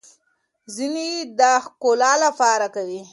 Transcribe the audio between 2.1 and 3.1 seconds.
لپاره کوي.